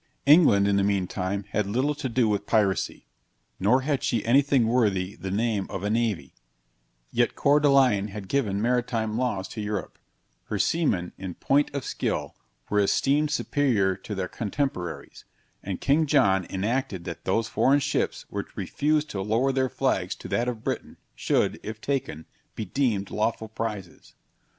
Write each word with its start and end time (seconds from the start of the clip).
England, 0.25 0.67
in 0.67 0.77
the 0.77 0.83
mean 0.83 1.05
time, 1.05 1.43
had 1.51 1.67
little 1.67 1.93
to 1.93 2.09
do 2.09 2.27
with 2.27 2.47
piracy; 2.47 3.05
nor 3.59 3.81
had 3.81 4.01
she 4.03 4.25
any 4.25 4.41
thing 4.41 4.65
worthy 4.67 5.15
the 5.15 5.29
name 5.29 5.67
of 5.69 5.83
a 5.83 5.91
navy; 5.91 6.33
yet 7.11 7.35
Coeur 7.35 7.59
de 7.59 7.69
Lion 7.69 8.07
had 8.07 8.27
given 8.27 8.59
maritime 8.59 9.15
laws 9.15 9.47
to 9.49 9.61
Europe; 9.61 9.99
her 10.45 10.57
seamen, 10.57 11.11
in 11.19 11.35
point 11.35 11.69
of 11.75 11.83
skill, 11.85 12.35
were 12.67 12.79
esteemed 12.79 13.29
superior 13.29 13.95
to 13.95 14.15
their 14.15 14.27
contemporaries; 14.27 15.23
and 15.61 15.81
King 15.81 16.07
John 16.07 16.47
enacted 16.49 17.03
that 17.03 17.25
those 17.25 17.47
foreign 17.47 17.79
ships 17.79 18.25
which 18.27 18.57
refused 18.57 19.07
to 19.11 19.21
lower 19.21 19.51
their 19.51 19.69
flags 19.69 20.15
to 20.15 20.27
that 20.29 20.47
of 20.47 20.63
Britain 20.63 20.97
should, 21.13 21.59
if 21.61 21.79
taken, 21.79 22.25
be 22.55 22.65
deemed 22.65 23.11
lawful 23.11 23.49
prizes. 23.49 24.15